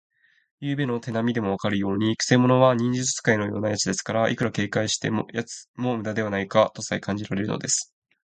[0.59, 5.27] ゆうべの手なみでもわかるように、くせ者は忍術使いのようなやつですから、いくら警戒しても
[5.75, 7.93] むだではないかとさえ感じられるのです。